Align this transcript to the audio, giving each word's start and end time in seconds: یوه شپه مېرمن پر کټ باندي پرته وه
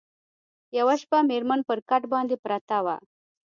یوه 0.77 0.95
شپه 1.01 1.17
مېرمن 1.29 1.59
پر 1.67 1.77
کټ 1.89 2.03
باندي 2.11 2.37
پرته 2.45 2.77
وه 2.85 2.95